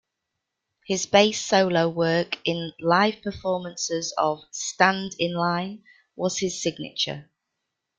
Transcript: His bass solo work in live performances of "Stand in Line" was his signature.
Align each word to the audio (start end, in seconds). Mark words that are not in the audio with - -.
His 0.87 1.05
bass 1.05 1.39
solo 1.45 1.87
work 1.87 2.39
in 2.43 2.73
live 2.79 3.21
performances 3.21 4.11
of 4.17 4.41
"Stand 4.49 5.11
in 5.19 5.35
Line" 5.35 5.83
was 6.15 6.39
his 6.39 6.59
signature. 6.59 7.29